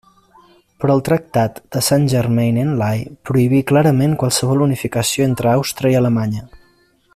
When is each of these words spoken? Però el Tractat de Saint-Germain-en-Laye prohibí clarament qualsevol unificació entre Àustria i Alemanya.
Però 0.83 0.93
el 0.99 1.03
Tractat 1.09 1.59
de 1.75 1.83
Saint-Germain-en-Laye 1.87 3.13
prohibí 3.31 3.61
clarament 3.73 4.19
qualsevol 4.25 4.67
unificació 4.69 5.29
entre 5.33 5.55
Àustria 5.55 5.97
i 5.97 6.01
Alemanya. 6.03 6.47